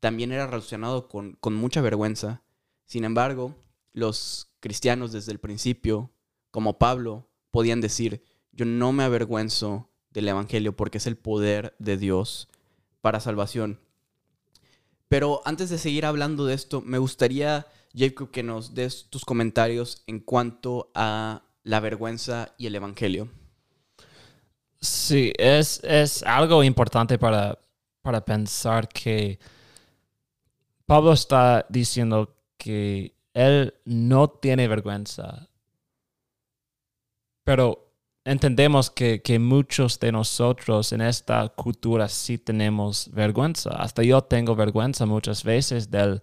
también 0.00 0.32
era 0.32 0.46
relacionado 0.46 1.08
con, 1.08 1.32
con 1.40 1.54
mucha 1.54 1.80
vergüenza. 1.80 2.42
Sin 2.84 3.04
embargo, 3.04 3.54
los 3.92 4.52
cristianos 4.60 5.12
desde 5.12 5.32
el 5.32 5.38
principio, 5.38 6.10
como 6.50 6.78
Pablo, 6.78 7.28
podían 7.50 7.80
decir, 7.80 8.22
yo 8.52 8.64
no 8.64 8.92
me 8.92 9.04
avergüenzo 9.04 9.90
del 10.10 10.28
Evangelio 10.28 10.76
porque 10.76 10.98
es 10.98 11.06
el 11.06 11.16
poder 11.16 11.74
de 11.78 11.96
Dios 11.96 12.48
para 13.00 13.20
salvación. 13.20 13.80
Pero 15.08 15.42
antes 15.44 15.68
de 15.70 15.78
seguir 15.78 16.06
hablando 16.06 16.46
de 16.46 16.54
esto, 16.54 16.80
me 16.80 16.98
gustaría, 16.98 17.66
Jacob, 17.94 18.30
que 18.30 18.42
nos 18.42 18.74
des 18.74 19.06
tus 19.10 19.24
comentarios 19.24 20.02
en 20.06 20.20
cuanto 20.20 20.90
a 20.94 21.42
la 21.64 21.80
vergüenza 21.80 22.54
y 22.56 22.66
el 22.66 22.74
Evangelio. 22.74 23.28
Sí, 24.80 25.32
es, 25.38 25.80
es 25.84 26.22
algo 26.22 26.64
importante 26.64 27.18
para, 27.18 27.58
para 28.00 28.24
pensar 28.24 28.88
que 28.88 29.38
Pablo 30.86 31.12
está 31.12 31.66
diciendo 31.68 32.34
que 32.56 33.14
él 33.34 33.74
no 33.84 34.28
tiene 34.28 34.68
vergüenza. 34.68 35.48
Pero 37.44 37.92
entendemos 38.24 38.90
que, 38.90 39.20
muchos 39.40 39.98
de 39.98 40.12
nosotros 40.12 40.92
en 40.92 41.00
esta 41.00 41.48
cultura 41.48 42.08
sí 42.08 42.38
tenemos 42.38 43.10
vergüenza. 43.12 43.70
Hasta 43.70 44.02
yo 44.02 44.22
tengo 44.22 44.54
vergüenza 44.54 45.06
muchas 45.06 45.42
veces 45.42 45.90
del, 45.90 46.20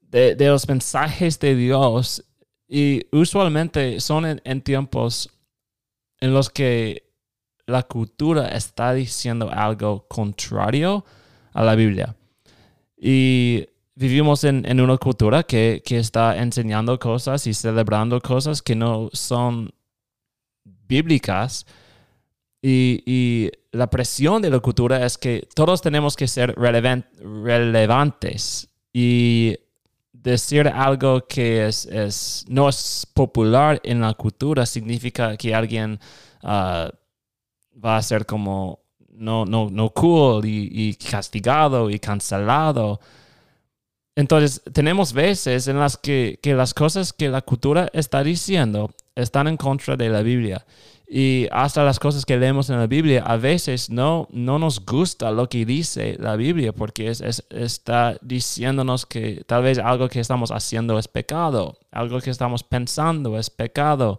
de, 0.00 0.36
los 0.38 0.68
mensajes 0.68 1.38
de 1.40 1.56
Dios 1.56 2.24
y 2.68 3.06
usualmente 3.12 4.00
son 4.00 4.40
en, 4.44 4.62
tiempos 4.62 5.30
en 6.20 6.32
los 6.32 6.50
que 6.50 7.12
la 7.66 7.82
cultura 7.82 8.48
está 8.48 8.92
diciendo 8.94 9.50
algo 9.52 10.06
contrario 10.08 11.04
a 11.52 11.64
la 11.64 11.74
Biblia. 11.74 12.14
Y 12.96 13.66
vivimos 13.96 14.44
en, 14.44 14.80
una 14.80 14.96
cultura 14.98 15.42
que, 15.42 15.82
está 15.84 16.36
enseñando 16.36 16.98
cosas 16.98 17.46
y 17.46 17.54
celebrando 17.54 18.20
cosas 18.20 18.62
que 18.62 18.76
no 18.76 19.08
son 19.12 19.72
bíblicas. 20.64 21.66
Y, 22.62 23.50
la 23.72 23.90
presión 23.90 24.40
de 24.40 24.48
la 24.48 24.60
cultura 24.60 25.04
es 25.04 25.18
que 25.18 25.46
todos 25.54 25.82
tenemos 25.82 26.16
que 26.16 26.28
ser 26.28 26.54
relevantes. 26.54 28.68
Y 28.92 29.56
decir 30.12 30.66
algo 30.66 31.26
que 31.26 31.66
es, 31.66 32.46
no 32.48 32.70
es 32.70 33.06
popular 33.12 33.80
en 33.84 34.00
la 34.00 34.14
cultura 34.14 34.64
significa 34.64 35.36
que 35.36 35.54
alguien 35.54 36.00
ah, 36.42 36.90
va 37.84 37.98
a 37.98 38.02
ser 38.02 38.24
como 38.24 38.80
no, 39.10 39.44
no, 39.44 39.68
no 39.70 39.90
cool 39.90 40.42
y, 40.44 40.94
castigado 40.94 41.90
y 41.90 41.98
cancelado. 41.98 43.00
Entonces, 44.16 44.62
tenemos 44.72 45.12
veces 45.12 45.68
en 45.68 45.78
las 45.78 45.98
que, 45.98 46.40
las 46.42 46.72
cosas 46.72 47.12
que 47.12 47.28
la 47.28 47.42
cultura 47.42 47.90
está 47.92 48.24
diciendo 48.24 48.90
están 49.14 49.46
en 49.46 49.58
contra 49.58 49.94
de 49.94 50.08
la 50.08 50.22
Biblia. 50.22 50.64
Y 51.06 51.46
hasta 51.52 51.84
las 51.84 51.98
cosas 51.98 52.24
que 52.24 52.38
leemos 52.38 52.70
en 52.70 52.78
la 52.78 52.86
Biblia, 52.86 53.22
a 53.24 53.36
veces 53.36 53.90
no, 53.90 54.26
no 54.32 54.58
nos 54.58 54.84
gusta 54.84 55.30
lo 55.30 55.48
que 55.48 55.64
dice 55.66 56.16
la 56.18 56.34
Biblia 56.34 56.72
porque 56.72 57.08
es, 57.08 57.44
está 57.50 58.18
diciéndonos 58.22 59.06
que 59.06 59.44
tal 59.46 59.62
vez 59.62 59.78
algo 59.78 60.08
que 60.08 60.18
estamos 60.18 60.50
haciendo 60.50 60.98
es 60.98 61.06
pecado, 61.06 61.78
algo 61.92 62.18
que 62.20 62.30
estamos 62.30 62.64
pensando 62.64 63.38
es 63.38 63.50
pecado. 63.50 64.18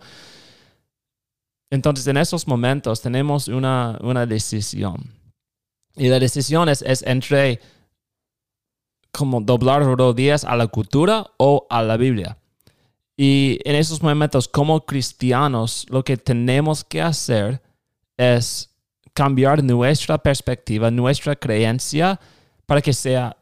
Entonces 1.72 2.06
en 2.08 2.18
esos 2.18 2.48
momentos 2.48 3.02
tenemos 3.02 3.48
una, 3.48 3.98
una 4.02 4.26
decisión. 4.26 5.12
Y 5.96 6.08
la 6.08 6.20
decisión 6.20 6.70
es, 6.70 6.84
es 6.84 7.02
entre 7.02 7.60
como 9.18 9.42
doblar 9.42 9.84
rodillas 9.84 10.46
a 10.46 10.56
la 10.56 10.68
cultura 10.68 11.26
o 11.38 11.66
a 11.72 11.82
la 11.82 11.98
Biblia. 11.98 12.38
Y 13.18 13.60
en 13.66 13.76
esos 13.76 14.04
momentos, 14.04 14.48
como 14.48 14.86
cristianos, 14.86 15.88
lo 15.90 16.04
que 16.04 16.18
tenemos 16.18 16.84
que 16.84 17.02
hacer 17.02 17.64
es 18.16 18.70
cambiar 19.16 19.64
nuestra 19.64 20.20
perspectiva, 20.20 20.92
nuestra 20.92 21.36
creencia, 21.36 22.20
para 22.68 22.80
que 22.80 22.94
sea 22.94 23.36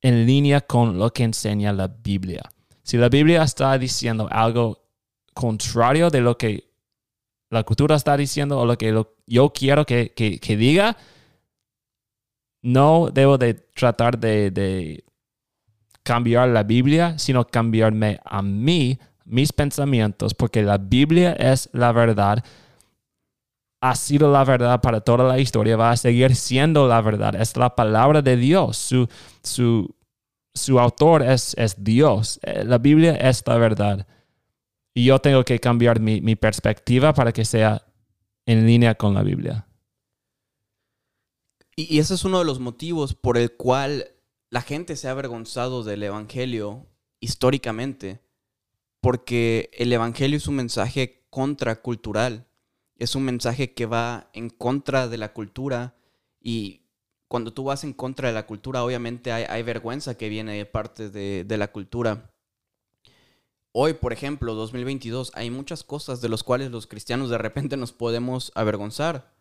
en 0.00 0.26
línea 0.26 0.60
con 0.60 0.96
lo 0.96 1.12
que 1.12 1.24
enseña 1.24 1.72
la 1.72 1.88
Biblia. 1.88 2.42
Si 2.84 2.96
la 2.96 3.08
Biblia 3.08 3.42
está 3.42 3.76
diciendo 3.78 4.28
algo 4.30 4.78
contrario 5.34 6.08
de 6.08 6.20
lo 6.20 6.38
que 6.38 6.70
la 7.50 7.64
cultura 7.64 7.96
está 7.96 8.16
diciendo 8.16 8.60
o 8.60 8.64
lo 8.64 8.78
que 8.78 8.94
yo 9.26 9.52
quiero 9.52 9.84
que, 9.84 10.12
diga, 10.56 10.96
no 12.62 13.10
debo 13.12 13.38
de 13.38 13.54
tratar 13.54 14.18
de 14.20 15.02
cambiar 16.06 16.48
la 16.50 16.62
Biblia, 16.62 17.18
sino 17.18 17.44
cambiarme 17.44 18.20
a 18.24 18.40
mí 18.40 18.96
mis 19.24 19.52
pensamientos, 19.52 20.34
porque 20.34 20.62
la 20.62 20.78
Biblia 20.78 21.32
es 21.32 21.68
la 21.72 21.90
verdad, 21.90 22.44
ha 23.82 23.96
sido 23.96 24.30
la 24.30 24.44
verdad 24.44 24.80
para 24.80 25.00
toda 25.00 25.24
la 25.24 25.40
historia, 25.40 25.76
va 25.76 25.90
a 25.90 25.96
seguir 25.96 26.36
siendo 26.36 26.86
la 26.86 27.00
verdad, 27.00 27.34
es 27.34 27.56
la 27.56 27.74
palabra 27.74 28.22
de 28.22 28.36
Dios, 28.36 28.76
su, 28.76 29.08
su, 29.42 29.92
su 30.54 30.78
autor 30.78 31.24
es, 31.24 31.54
es 31.58 31.82
Dios, 31.82 32.38
eh, 32.44 32.62
la 32.64 32.78
Biblia 32.78 33.16
es 33.16 33.42
la 33.44 33.56
verdad. 33.56 34.06
Y 34.94 35.06
yo 35.06 35.18
tengo 35.18 35.44
que 35.44 35.58
cambiar 35.58 35.98
mi, 35.98 36.20
mi 36.20 36.36
perspectiva 36.36 37.12
para 37.12 37.32
que 37.32 37.44
sea 37.44 37.82
en 38.46 38.64
línea 38.64 38.94
con 38.94 39.12
la 39.12 39.24
Biblia. 39.24 39.66
Y, 41.74 41.98
ese 41.98 42.14
es 42.14 42.24
uno 42.24 42.38
de 42.38 42.44
los 42.44 42.60
motivos 42.60 43.12
por 43.12 43.36
el 43.36 43.56
cual 43.56 44.06
la 44.50 44.62
gente 44.62 44.96
se 44.96 45.08
ha 45.08 45.12
avergonzado 45.12 45.82
del 45.82 46.02
Evangelio 46.02 46.86
históricamente 47.20 48.20
porque 49.00 49.70
el 49.72 49.92
Evangelio 49.92 50.36
es 50.36 50.48
un 50.48 50.56
mensaje 50.56 51.26
contracultural, 51.30 52.46
es 52.96 53.14
un 53.14 53.24
mensaje 53.24 53.74
que 53.74 53.86
va 53.86 54.30
en 54.32 54.50
contra 54.50 55.08
de 55.08 55.18
la 55.18 55.32
cultura 55.32 55.96
y 56.40 56.86
cuando 57.28 57.52
tú 57.52 57.64
vas 57.64 57.84
en 57.84 57.92
contra 57.92 58.28
de 58.28 58.34
la 58.34 58.46
cultura, 58.46 58.84
obviamente 58.84 59.32
hay, 59.32 59.62
vergüenza 59.62 60.16
que 60.16 60.28
viene 60.28 60.56
de 60.56 60.66
parte 60.66 61.10
de, 61.10 61.58
la 61.58 61.72
cultura. 61.72 62.32
Hoy, 63.72 63.94
por 63.94 64.12
ejemplo, 64.12 64.54
2022, 64.54 65.32
hay 65.34 65.50
muchas 65.50 65.84
cosas 65.84 66.20
de 66.20 66.28
las 66.28 66.42
cuales 66.42 66.70
los 66.70 66.86
cristianos 66.86 67.28
de 67.28 67.38
repente 67.38 67.76
nos 67.76 67.92
podemos 67.92 68.52
avergonzar. 68.54 69.35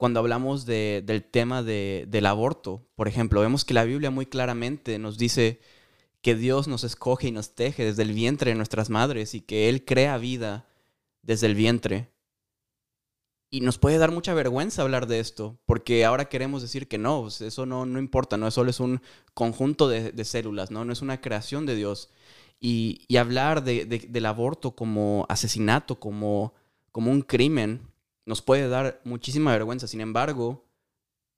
Cuando 0.00 0.20
hablamos 0.20 0.64
del 0.64 1.28
tema 1.30 1.62
del 1.62 2.24
aborto, 2.24 2.88
por 2.96 3.06
ejemplo, 3.06 3.42
vemos 3.42 3.66
que 3.66 3.74
la 3.74 3.84
Biblia 3.84 4.10
muy 4.10 4.24
claramente 4.24 4.98
nos 4.98 5.18
dice 5.18 5.60
que 6.22 6.34
Dios 6.34 6.68
nos 6.68 6.84
escoge 6.84 7.28
y 7.28 7.32
nos 7.32 7.54
teje 7.54 7.84
desde 7.84 8.04
el 8.04 8.14
vientre 8.14 8.50
de 8.50 8.54
nuestras 8.54 8.88
madres 8.88 9.34
y 9.34 9.42
que 9.42 9.68
Él 9.68 9.84
crea 9.84 10.16
vida 10.16 10.66
desde 11.20 11.48
el 11.48 11.54
vientre. 11.54 12.08
Y 13.50 13.60
nos 13.60 13.76
puede 13.76 13.98
dar 13.98 14.10
mucha 14.10 14.32
vergüenza 14.32 14.80
hablar 14.80 15.06
de 15.06 15.20
esto, 15.20 15.58
porque 15.66 16.06
ahora 16.06 16.30
queremos 16.30 16.62
decir 16.62 16.88
que 16.88 16.96
no, 16.96 17.20
pues, 17.20 17.42
eso 17.42 17.66
no, 17.66 17.84
no 17.84 17.98
importa, 17.98 18.38
no 18.38 18.50
solo 18.50 18.70
es 18.70 18.80
un 18.80 19.02
conjunto 19.34 19.86
de, 19.86 20.24
células, 20.24 20.70
¿no? 20.70 20.86
no 20.86 20.94
es 20.94 21.02
una 21.02 21.20
creación 21.20 21.66
de 21.66 21.74
Dios. 21.76 22.08
Y, 22.58 23.06
hablar 23.18 23.62
del 23.64 24.24
aborto 24.24 24.74
como 24.74 25.26
asesinato, 25.28 26.00
como, 26.00 26.54
como 26.90 27.10
un 27.10 27.20
crimen, 27.20 27.89
nos 28.26 28.42
puede 28.42 28.68
dar 28.68 29.00
muchísima 29.04 29.52
vergüenza. 29.52 29.86
Sin 29.86 30.00
embargo, 30.00 30.64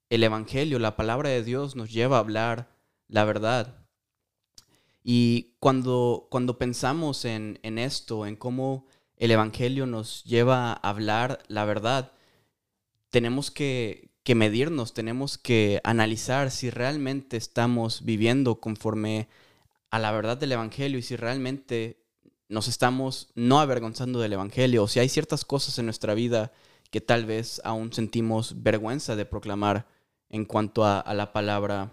el 0.09 0.23
Evangelio, 0.23 0.79
la 0.79 0.95
palabra 0.95 1.29
de 1.29 1.43
Dios 1.43 1.75
nos 1.75 1.91
lleva 1.91 2.17
a 2.17 2.19
hablar 2.19 2.69
la 3.07 3.25
verdad. 3.25 3.83
Y 5.03 5.55
cuando, 5.59 6.27
cuando 6.29 6.57
pensamos 6.57 7.25
en, 7.25 7.59
esto, 7.63 8.25
en 8.25 8.35
cómo 8.35 8.87
el 9.17 9.31
Evangelio 9.31 9.85
nos 9.85 10.23
lleva 10.23 10.71
a 10.71 10.73
hablar 10.73 11.43
la 11.47 11.65
verdad, 11.65 12.13
tenemos 13.09 13.51
que, 13.51 14.11
medirnos, 14.35 14.93
tenemos 14.93 15.37
que 15.37 15.81
analizar 15.83 16.51
si 16.51 16.69
realmente 16.69 17.37
estamos 17.37 18.05
viviendo 18.05 18.59
conforme 18.59 19.27
a 19.91 19.99
la 19.99 20.11
verdad 20.11 20.37
del 20.37 20.53
Evangelio 20.53 20.99
y 20.99 21.03
si 21.03 21.15
realmente 21.15 22.01
nos 22.47 22.67
estamos 22.67 23.29
no 23.35 23.59
avergonzando 23.59 24.19
del 24.19 24.33
Evangelio 24.33 24.83
o 24.83 24.87
si 24.87 24.99
hay 24.99 25.09
ciertas 25.09 25.43
cosas 25.43 25.77
en 25.79 25.85
nuestra 25.85 26.13
vida 26.13 26.51
que 26.93 27.01
tal 27.01 27.25
vez 27.25 27.59
aún 27.63 27.91
sentimos 27.91 28.61
vergüenza 28.61 29.15
de 29.15 29.25
proclamar 29.25 29.87
en 30.29 30.45
cuanto 30.45 30.85
a, 30.85 30.99
a 30.99 31.15
la 31.15 31.33
palabra 31.33 31.91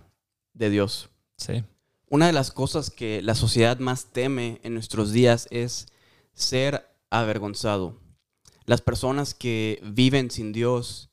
de 0.53 0.69
Dios. 0.69 1.09
Sí. 1.39 1.65
Una 2.11 2.27
de 2.27 2.35
las 2.35 2.51
cosas 2.51 2.91
que 2.91 3.23
la 3.23 3.35
sociedad 3.35 3.79
más 3.79 4.13
teme 4.13 4.61
en 4.63 4.75
nuestros 4.75 5.11
días 5.11 5.49
es 5.51 5.87
ser 6.35 6.87
avergonzado. 7.09 7.97
Las 8.67 8.83
personas 8.83 9.33
que 9.33 9.81
viven 9.83 10.31
sin 10.31 10.53
Dios 10.53 11.11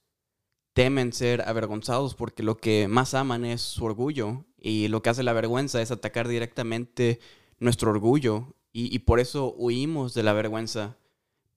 temen 0.73 1.13
ser 1.13 1.43
avergonzados 1.43 2.13
porque 2.13 2.43
lo 2.43 2.57
que 2.57 2.89
más 2.89 3.13
aman 3.13 3.45
es 3.45 3.61
su 3.61 3.85
orgullo 3.85 4.43
y 4.59 4.89
lo 4.89 5.01
que 5.01 5.11
hace 5.11 5.23
la 5.23 5.31
vergüenza 5.31 5.81
es 5.81 5.91
atacar 5.91 6.27
directamente 6.27 7.21
nuestro 7.57 7.91
orgullo 7.91 8.53
y, 8.73 8.99
por 8.99 9.19
eso 9.19 9.55
huimos 9.57 10.13
de 10.13 10.21
la 10.21 10.33
vergüenza. 10.33 10.97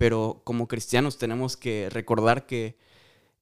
Pero 0.01 0.41
como 0.45 0.67
cristianos 0.67 1.19
tenemos 1.19 1.59
que 1.59 1.91
recordar 1.91 2.47
que 2.47 2.79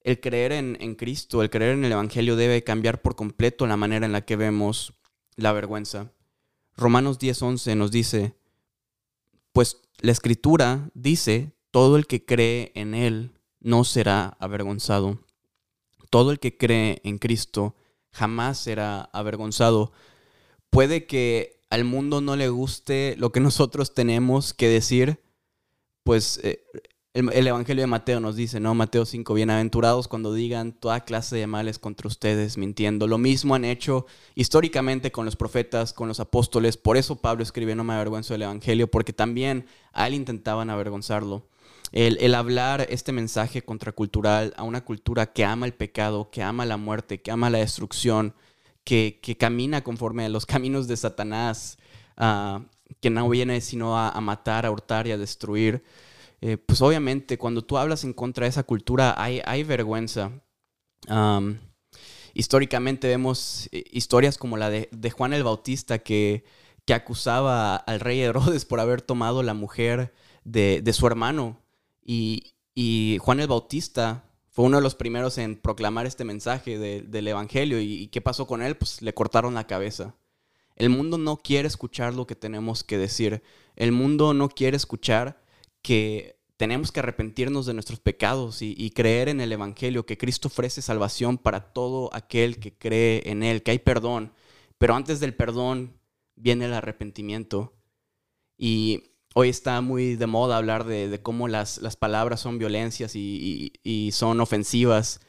el 0.03 0.19
creer 0.19 0.51
en, 0.51 0.97
Cristo, 0.97 1.41
el 1.41 1.51
creer 1.51 1.75
en 1.75 1.85
el 1.85 1.93
Evangelio 1.93 2.35
debe 2.35 2.65
cambiar 2.65 3.01
por 3.01 3.15
completo 3.15 3.65
la 3.69 3.77
manera 3.77 4.07
en 4.07 4.11
la 4.11 4.23
que 4.23 4.35
vemos 4.35 4.95
la 5.37 5.53
vergüenza. 5.53 6.11
Romanos 6.77 7.21
10:11 7.21 7.77
nos 7.77 7.93
dice, 7.93 8.35
pues 9.53 9.83
la 10.01 10.11
escritura 10.11 10.91
dice, 10.95 11.53
todo 11.71 11.97
el 11.97 12.09
que 12.09 12.25
cree 12.25 12.73
en 12.75 12.95
Él 12.95 13.39
no 13.61 13.85
será 13.85 14.37
avergonzado. 14.41 15.21
Todo 16.11 16.33
el 16.33 16.41
que 16.41 16.57
cree 16.57 17.01
en 17.05 17.19
Cristo 17.19 17.77
jamás 18.11 18.59
será 18.59 19.03
avergonzado. 19.13 19.93
Puede 20.71 21.07
que 21.07 21.61
al 21.71 21.85
mundo 21.85 22.21
no 22.21 22.35
le 22.35 22.49
guste 22.49 23.15
lo 23.17 23.31
que 23.31 23.39
nosotros 23.39 23.95
tenemos 23.95 24.55
que 24.55 24.67
decir, 24.67 25.21
pues 26.09 26.41
eh, 26.43 26.65
el, 27.13 27.47
Evangelio 27.47 27.83
de 27.83 27.87
Mateo 27.87 28.19
nos 28.19 28.35
dice, 28.35 28.61
¿no? 28.61 28.75
Mateo 28.75 29.05
5, 29.05 29.35
bienaventurados 29.35 30.09
cuando 30.09 30.33
digan 30.33 30.73
toda 30.73 31.05
clase 31.05 31.37
de 31.37 31.47
males 31.47 31.79
contra 31.79 32.09
ustedes, 32.09 32.57
mintiendo. 32.57 33.07
Lo 33.07 33.19
mismo 33.19 33.55
han 33.55 33.67
hecho 33.67 34.07
históricamente 34.35 35.13
con 35.13 35.27
los 35.27 35.37
profetas, 35.37 35.93
con 35.93 36.09
los 36.09 36.19
apóstoles. 36.19 36.79
Por 36.79 36.97
eso 36.97 37.17
Pablo 37.17 37.43
escribe, 37.43 37.75
no 37.75 37.85
me 37.85 37.93
avergüenzo 37.93 38.33
del 38.33 38.41
Evangelio, 38.41 38.91
porque 38.91 39.13
también 39.13 39.67
a 39.93 40.07
él 40.07 40.15
intentaban 40.15 40.71
avergonzarlo. 40.71 41.47
El, 41.93 42.35
hablar 42.35 42.87
este 42.89 43.13
mensaje 43.13 43.61
contracultural 43.61 44.55
a 44.57 44.63
una 44.63 44.87
cultura 44.87 45.35
que 45.35 45.45
ama 45.45 45.67
el 45.67 45.75
pecado, 45.75 46.31
que 46.31 46.43
ama 46.43 46.65
la 46.65 46.79
muerte, 46.79 47.21
que 47.21 47.31
ama 47.31 47.51
la 47.51 47.59
destrucción, 47.59 48.33
que, 48.83 49.21
camina 49.39 49.85
conforme 49.85 50.25
a 50.25 50.31
los 50.31 50.47
caminos 50.47 50.89
de 50.89 50.97
Satanás, 50.97 51.77
uh, 52.17 52.63
que 53.01 53.11
no 53.11 53.29
viene 53.29 53.61
sino 53.61 53.99
a, 53.99 54.21
matar, 54.21 54.67
a 54.67 54.71
hurtar 54.71 55.07
y 55.07 55.13
a 55.13 55.19
destruir, 55.19 55.85
eh, 56.41 56.57
pues 56.57 56.81
obviamente 56.83 57.39
cuando 57.39 57.65
tú 57.65 57.79
hablas 57.79 58.05
en 58.05 58.13
contra 58.13 58.45
de 58.45 58.51
esa 58.51 58.63
cultura 58.63 59.15
hay, 59.17 59.63
vergüenza. 59.65 60.33
históricamente 62.35 63.09
vemos 63.09 63.69
eh, 63.73 63.85
historias 63.91 64.39
como 64.39 64.57
la 64.57 64.71
de, 64.71 65.11
Juan 65.11 65.33
el 65.33 65.45
Bautista 65.45 65.99
que, 65.99 66.45
que, 66.85 66.95
acusaba 66.95 67.77
al 67.77 68.01
rey 68.01 68.21
Herodes 68.21 68.65
por 68.65 68.81
haber 68.81 69.03
tomado 69.03 69.43
la 69.43 69.55
mujer 69.55 70.13
de, 70.53 70.93
su 70.93 71.07
hermano. 71.07 71.61
Y, 72.05 72.55
Juan 73.21 73.41
el 73.41 73.49
Bautista 73.49 74.25
fue 74.49 74.65
uno 74.65 74.79
de 74.79 74.83
los 74.83 74.95
primeros 74.95 75.39
en 75.39 75.57
proclamar 75.57 76.07
este 76.07 76.25
mensaje 76.25 76.79
del 76.79 77.29
Evangelio. 77.29 77.81
¿Y, 77.81 78.09
qué 78.09 78.21
pasó 78.21 78.47
con 78.47 78.63
él? 78.63 78.77
Pues 78.77 79.03
le 79.03 79.15
cortaron 79.15 79.55
la 79.55 79.67
cabeza. 79.67 80.15
El 80.79 80.91
mundo 80.91 81.19
no 81.19 81.37
quiere 81.39 81.67
escuchar 81.67 82.15
lo 82.15 82.27
que 82.27 82.37
tenemos 82.37 82.85
que 82.85 82.99
decir. 82.99 83.43
El 83.75 83.91
mundo 83.91 84.33
no 84.33 84.49
quiere 84.49 84.77
escuchar 84.77 85.43
que 85.83 86.39
tenemos 86.57 86.93
que 86.93 87.01
arrepentirnos 87.01 87.67
de 87.67 87.75
nuestros 87.75 87.99
pecados 87.99 88.63
y, 88.63 88.91
creer 88.91 89.29
en 89.29 89.41
el 89.41 89.51
Evangelio, 89.51 90.07
que 90.07 90.17
Cristo 90.17 90.47
ofrece 90.47 90.81
salvación 90.81 91.37
para 91.37 91.73
todo 91.73 92.11
aquel 92.13 92.61
que 92.61 92.77
cree 92.77 93.23
en 93.27 93.43
Él, 93.43 93.65
que 93.65 93.73
hay 93.73 93.81
perdón. 93.81 94.33
Pero 94.79 94.95
antes 94.95 95.19
del 95.19 95.35
perdón 95.35 95.99
viene 96.37 96.67
el 96.67 96.75
arrepentimiento. 96.75 97.75
Y 98.57 99.15
hoy 99.35 99.49
está 99.49 99.81
muy 99.81 100.15
de 100.15 100.27
moda 100.29 100.57
hablar 100.57 100.85
de, 100.85 101.21
cómo 101.23 101.49
las, 101.49 101.81
palabras 101.99 102.39
son 102.39 102.59
violencias 102.59 103.17
y, 103.17 104.11
son 104.13 104.41
ofensivas. 104.41 105.21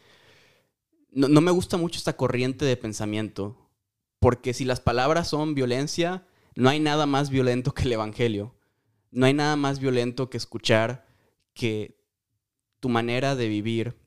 no, 1.11 1.41
me 1.41 1.51
gusta 1.51 1.77
mucho 1.77 1.97
esta 1.97 2.15
corriente 2.15 2.65
de 2.65 2.77
pensamiento. 2.77 3.68
Porque 4.19 4.53
si 4.53 4.65
las 4.65 4.81
palabras 4.81 5.29
son 5.29 5.55
violencia, 5.55 6.25
no 6.55 6.69
hay 6.69 6.79
nada 6.79 7.05
más 7.05 7.29
violento 7.29 7.73
que 7.73 7.83
el 7.83 7.93
Evangelio. 7.93 8.55
No 9.11 9.25
hay 9.25 9.33
nada 9.33 9.55
más 9.55 9.79
violento 9.79 10.29
que 10.29 10.37
escuchar 10.37 11.07
que 11.53 11.99
tu 12.79 12.89
manera 12.89 13.35
de 13.35 13.47
vivir 13.47 13.97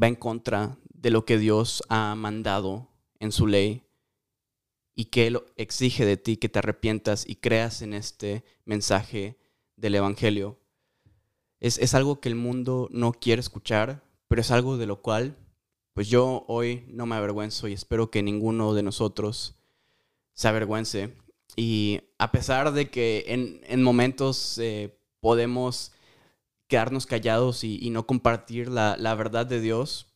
va 0.00 0.08
en 0.08 0.14
contra 0.14 0.78
de 0.92 1.10
lo 1.10 1.24
que 1.24 1.38
Dios 1.38 1.82
ha 1.88 2.14
mandado 2.14 2.90
en 3.18 3.32
su 3.32 3.46
ley 3.46 3.86
y 4.94 5.06
que 5.06 5.26
Él 5.26 5.40
exige 5.56 6.04
de 6.04 6.16
ti 6.16 6.36
que 6.36 6.48
te 6.48 6.58
arrepientas 6.58 7.26
y 7.26 7.36
creas 7.36 7.82
en 7.82 7.94
este 7.94 8.44
mensaje 8.64 9.38
del 9.76 9.94
Evangelio. 9.94 10.60
Es, 11.58 11.78
es, 11.78 11.94
algo 11.94 12.20
que 12.20 12.28
el 12.28 12.34
mundo 12.34 12.88
no 12.90 13.12
quiere 13.12 13.40
escuchar, 13.40 14.02
pero 14.28 14.40
es 14.42 14.50
algo 14.50 14.76
de 14.76 14.86
lo 14.86 15.02
cual 15.02 15.36
pues 15.94 16.08
yo 16.08 16.44
hoy 16.48 16.84
no 16.88 17.06
me 17.06 17.16
avergüenzo 17.16 17.68
y 17.68 17.72
espero 17.72 18.10
que 18.10 18.22
ninguno 18.22 18.74
de 18.74 18.82
nosotros 18.82 19.56
se 20.34 20.48
avergüence. 20.48 21.14
Y 21.56 22.00
a 22.18 22.30
pesar 22.32 22.72
de 22.72 22.90
que 22.90 23.24
en, 23.28 23.82
momentos 23.82 24.58
eh, 24.58 24.96
podemos 25.20 25.92
quedarnos 26.68 27.06
callados 27.06 27.64
y, 27.64 27.90
no 27.90 28.06
compartir 28.06 28.68
la, 28.68 29.14
verdad 29.16 29.46
de 29.46 29.60
Dios, 29.60 30.06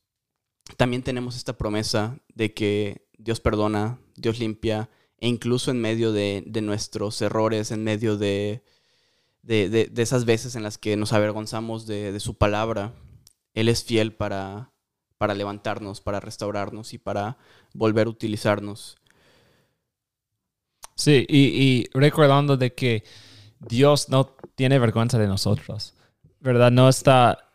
también 0.77 1.03
tenemos 1.03 1.37
esta 1.37 1.59
promesa 1.59 2.21
de 2.33 2.55
que 2.55 3.09
Dios 3.19 3.41
perdona, 3.41 3.99
Dios 4.17 4.39
limpia, 4.39 4.89
e 5.19 5.29
incluso 5.29 5.73
en 5.73 5.81
medio 5.81 6.13
de, 6.13 6.45
nuestros 6.63 7.21
errores, 7.21 7.73
en 7.73 7.83
medio 7.83 8.17
de, 8.17 8.63
de, 9.43 9.91
esas 9.97 10.25
veces 10.25 10.55
en 10.55 10.63
las 10.63 10.79
que 10.79 10.97
nos 10.97 11.13
avergonzamos 11.13 11.87
de 11.87 12.19
su 12.21 12.39
palabra, 12.39 12.95
Él 13.55 13.69
es 13.69 13.83
fiel 13.83 14.15
para 14.15 14.74
para 15.18 15.35
levantarnos, 15.35 16.00
para 16.00 16.20
restaurarnos 16.20 16.92
y 16.94 16.98
para 16.98 17.37
volver 17.72 18.07
a 18.07 18.11
utilizarnos. 18.11 18.98
Sí, 20.94 21.27
y, 21.29 21.88
recordando 21.92 22.57
de 22.57 22.74
que 22.74 23.05
Dios 23.59 24.09
no 24.09 24.37
tiene 24.55 24.79
vergüenza 24.79 25.18
de 25.18 25.27
nosotros, 25.27 25.94
¿verdad? 26.40 26.70
No 26.70 26.88
está, 26.88 27.50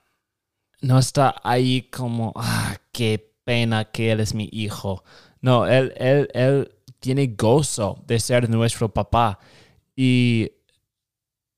no 0.82 1.00
está 1.00 1.36
ahí 1.44 1.84
como, 1.84 2.34
ah, 2.36 2.76
qué 2.92 3.34
pena 3.44 3.86
que 3.86 4.12
Él 4.12 4.20
es 4.20 4.34
mi 4.34 4.50
hijo. 4.52 5.04
No, 5.42 5.68
Él, 5.68 5.94
él, 5.98 6.30
él 6.34 6.72
tiene 7.00 7.28
gozo 7.28 8.04
de 8.06 8.20
ser 8.20 8.50
nuestro 8.50 8.90
papá. 8.94 9.40
Y 9.96 10.52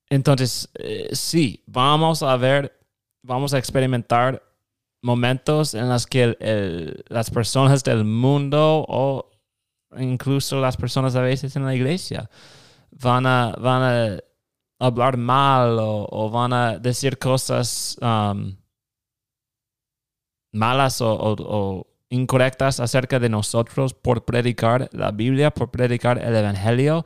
entonces, 0.09 0.69
eh, 0.75 1.09
sí, 1.13 1.63
vamos 1.65 2.21
a 2.21 2.35
ver, 2.37 2.77
vamos 3.23 3.53
a 3.53 3.57
experimentar 3.57 4.43
momentos 5.01 5.73
en 5.73 5.89
los 5.89 6.05
que 6.07 6.35
las 7.07 7.29
personas 7.31 7.83
del 7.83 8.05
mundo 8.05 8.85
o 8.87 9.31
incluso 9.97 10.59
las 10.61 10.77
personas 10.77 11.15
a 11.15 11.21
veces 11.21 11.55
en 11.55 11.65
la 11.65 11.75
iglesia 11.75 12.29
van 12.91 13.25
a, 13.25 13.53
van 13.59 13.83
a 13.83 14.19
hablar 14.79 15.17
mal 15.17 15.77
o, 15.79 16.29
van 16.29 16.53
a 16.53 16.77
decir 16.79 17.17
cosas 17.17 17.97
um, 18.01 18.55
malas 20.51 20.99
o, 21.01 21.87
incorrectas 22.09 22.81
acerca 22.81 23.19
de 23.19 23.29
nosotros 23.29 23.93
por 23.93 24.25
predicar 24.25 24.89
la 24.91 25.11
Biblia, 25.11 25.51
por 25.51 25.71
predicar 25.71 26.17
el 26.17 26.35
Evangelio. 26.35 27.05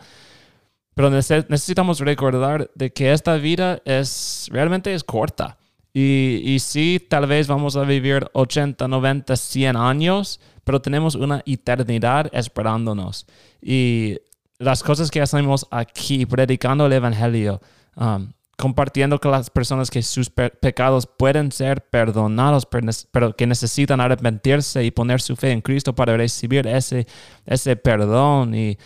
Pero 0.96 1.12
necesitamos 1.12 2.00
recordar 2.00 2.72
de 2.74 2.92
que 2.92 3.12
esta 3.12 3.36
vida 3.36 3.82
es 3.86 4.48
realmente 4.52 4.94
es 4.94 5.04
corta. 5.04 5.60
Y, 5.98 6.42
y 6.44 6.60
sí, 6.60 7.00
tal 7.00 7.26
vez 7.26 7.48
vamos 7.48 7.78
a 7.78 7.84
vivir 7.84 8.30
80, 8.34 8.86
90, 8.86 9.34
100 9.34 9.78
años, 9.78 10.42
pero 10.66 10.82
tenemos 10.82 11.16
una 11.16 11.42
eternidad 11.46 12.30
esperándonos. 12.34 13.26
Y 13.62 14.18
las 14.60 14.84
cosas 14.84 15.10
que 15.10 15.22
hacemos 15.22 15.66
aquí, 15.72 16.26
predicando 16.26 16.88
el 16.88 16.92
Evangelio, 16.92 17.62
um, 17.96 18.30
compartiendo 18.58 19.22
con 19.22 19.32
las 19.32 19.50
personas 19.50 19.90
que 19.90 20.02
sus 20.02 20.30
pecados 20.30 21.08
pueden 21.08 21.54
ser 21.54 21.88
perdonados, 21.88 22.68
pero 23.10 23.34
que 23.34 23.48
necesitan 23.48 24.02
arrepentirse 24.02 24.84
y 24.84 24.92
poner 24.92 25.22
su 25.22 25.38
fe 25.38 25.52
en 25.52 25.62
Cristo 25.62 25.96
para 25.96 26.18
recibir 26.18 26.68
ese, 26.68 27.08
ese 27.46 27.78
perdón 27.78 28.54
y 28.54 28.78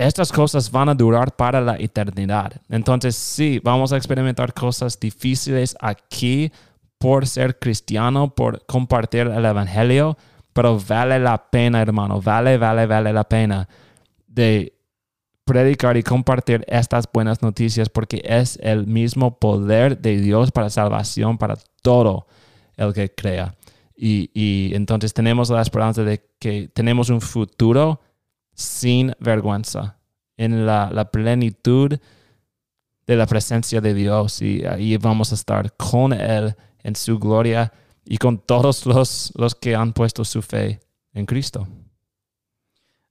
estas 0.00 0.32
cosas 0.32 0.70
van 0.70 0.88
a 0.88 0.94
durar 0.94 1.36
para 1.36 1.60
la 1.60 1.76
eternidad. 1.76 2.52
Entonces, 2.70 3.14
sí, 3.16 3.60
vamos 3.62 3.92
a 3.92 3.98
experimentar 3.98 4.54
cosas 4.54 4.98
difíciles 4.98 5.76
aquí 5.78 6.50
por 6.96 7.26
ser 7.26 7.58
cristiano, 7.58 8.34
por 8.34 8.64
compartir 8.64 9.26
el 9.26 9.44
Evangelio, 9.44 10.16
pero 10.54 10.80
vale 10.80 11.18
la 11.18 11.50
pena, 11.50 11.82
hermano, 11.82 12.20
vale, 12.20 12.56
vale, 12.56 12.86
vale 12.86 13.12
la 13.12 13.24
pena 13.24 13.68
de 14.26 14.72
predicar 15.44 15.98
y 15.98 16.02
compartir 16.02 16.64
estas 16.66 17.06
buenas 17.12 17.42
noticias 17.42 17.90
porque 17.90 18.22
es 18.24 18.58
el 18.62 18.86
mismo 18.86 19.38
poder 19.38 19.98
de 19.98 20.18
Dios 20.18 20.50
para 20.50 20.70
salvación 20.70 21.36
para 21.36 21.58
todo 21.82 22.26
el 22.76 22.94
que 22.94 23.10
crea. 23.14 23.54
Y, 23.94 24.30
y 24.32 24.74
entonces 24.74 25.12
tenemos 25.12 25.50
la 25.50 25.60
esperanza 25.60 26.04
de 26.04 26.24
que 26.38 26.70
tenemos 26.72 27.10
un 27.10 27.20
futuro 27.20 28.00
sin 28.60 29.14
vergüenza, 29.18 29.98
en 30.36 30.66
la, 30.66 31.10
plenitud 31.10 31.98
de 33.06 33.16
la 33.16 33.26
presencia 33.26 33.80
de 33.80 33.94
Dios 33.94 34.42
y 34.42 34.64
ahí 34.64 34.96
vamos 34.96 35.32
a 35.32 35.34
estar 35.34 35.74
con 35.76 36.12
Él 36.12 36.54
en 36.82 36.94
su 36.94 37.18
gloria 37.18 37.72
y 38.04 38.18
con 38.18 38.38
todos 38.38 38.86
los, 38.86 39.32
los 39.34 39.54
que 39.54 39.74
han 39.74 39.92
puesto 39.92 40.24
su 40.24 40.42
fe 40.42 40.80
en 41.12 41.26
Cristo. 41.26 41.66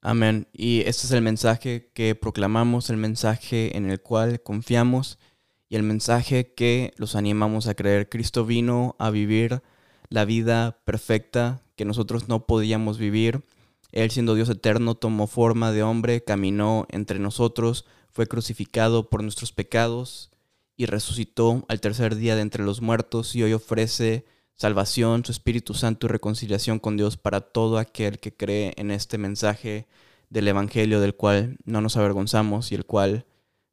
Amén. 0.02 0.48
Y 0.54 0.82
este 0.82 1.08
es 1.08 1.12
el 1.12 1.22
mensaje 1.22 1.92
que 1.94 2.16
proclamamos, 2.16 2.90
el 2.90 2.98
mensaje 2.98 3.76
en 3.76 3.90
el 3.90 4.02
cual 4.02 4.42
confiamos 4.42 5.20
y 5.68 5.76
el 5.76 5.84
mensaje 5.84 6.54
que 6.54 6.94
los 6.98 7.16
animamos 7.16 7.68
a 7.68 7.74
creer. 7.74 8.08
Cristo 8.08 8.46
vino 8.46 8.96
a 8.98 9.10
vivir 9.10 9.62
la 10.10 10.26
vida 10.26 10.80
perfecta 10.86 11.62
que 11.76 11.86
nosotros 11.86 12.28
no 12.28 12.46
podíamos 12.46 12.98
vivir. 12.98 13.44
Él 13.92 14.12
siendo 14.12 14.36
Dios 14.36 14.50
eterno 14.50 14.96
tomó 14.96 15.28
forma 15.28 15.72
de 15.72 15.84
hombre, 15.84 16.24
caminó 16.24 16.86
entre 16.90 17.20
nosotros, 17.20 17.86
fue 18.12 18.28
crucificado 18.28 19.10
por 19.10 19.24
nuestros 19.24 19.52
pecados 19.52 20.32
y 20.76 20.86
resucitó 20.86 21.66
al 21.68 21.82
tercer 21.82 22.16
día 22.16 22.36
de 22.36 22.42
entre 22.42 22.64
los 22.64 22.82
muertos 22.82 23.36
y 23.36 23.44
hoy 23.44 23.54
ofrece 23.54 24.26
salvación, 24.56 25.26
su 25.26 25.32
Espíritu 25.32 25.74
Santo 25.74 26.08
y 26.08 26.10
reconciliación 26.10 26.80
con 26.80 26.98
Dios 26.98 27.18
para 27.18 27.42
todo 27.42 27.78
aquel 27.78 28.20
que 28.20 28.36
cree 28.36 28.74
en 28.78 28.92
este 28.92 29.18
mensaje 29.18 29.88
del 30.30 30.48
Evangelio 30.48 31.00
del 31.00 31.16
cual 31.16 31.58
no 31.66 31.82
nos 31.82 31.98
avergonzamos 31.98 32.72
y 32.72 32.76
el 32.76 32.86
cual 32.86 33.26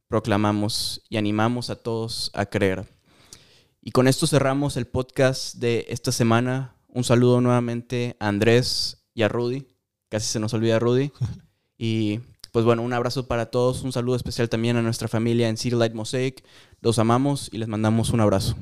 proclamamos 0.09 1.03
y 1.09 1.17
animamos 1.17 1.71
a 1.71 1.77
todos 1.77 2.31
a 2.35 2.47
creer. 2.47 2.87
Y 3.83 3.93
con 3.93 4.09
esto 4.09 4.27
cerramos 4.27 4.77
el 4.77 4.87
podcast 4.87 5.57
de 5.57 5.87
esta 5.89 6.13
semana. 6.13 6.77
Un 6.89 7.05
saludo 7.05 7.41
nuevamente 7.41 8.17
a 8.19 8.29
Andrés 8.29 9.07
y 9.15 9.23
a 9.23 9.29
Rudy. 9.29 9.76
Casi 10.09 10.27
se 10.27 10.41
nos 10.41 10.55
olvida 10.55 10.79
Rudy. 10.79 11.13
Y 11.79 12.21
pues 12.53 12.65
bueno, 12.65 12.81
un 12.81 12.95
abrazo 12.95 13.27
para 13.27 13.51
todos. 13.51 13.83
Un 13.83 13.93
saludo 13.93 14.17
especial 14.17 14.49
también 14.49 14.79
a 14.79 14.83
nuestra 14.83 15.09
familia 15.09 15.51
en 15.51 15.59
City 15.59 15.77
Light 15.77 15.93
Mosaic. 15.93 16.43
Los 16.81 16.99
amamos 16.99 17.51
y 17.53 17.59
les 17.59 17.69
mandamos 17.69 18.09
un 18.11 18.21
abrazo. 18.23 18.57